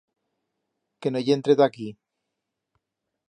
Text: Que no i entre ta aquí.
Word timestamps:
Que 1.05 1.11
no 1.13 1.21
i 1.27 1.29
entre 1.35 1.55
ta 1.59 1.67
aquí. 1.67 1.91